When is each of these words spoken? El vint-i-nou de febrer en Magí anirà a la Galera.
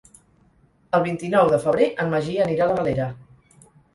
El 0.99 1.03
vint-i-nou 1.07 1.51
de 1.51 1.59
febrer 1.67 1.89
en 2.05 2.11
Magí 2.13 2.39
anirà 2.47 2.65
a 2.65 2.69
la 2.71 2.79
Galera. 2.83 3.11